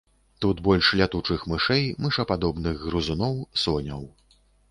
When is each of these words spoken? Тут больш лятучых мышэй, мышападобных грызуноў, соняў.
Тут 0.43 0.61
больш 0.67 0.87
лятучых 1.01 1.43
мышэй, 1.51 1.85
мышападобных 2.07 2.81
грызуноў, 2.87 3.35
соняў. 3.67 4.01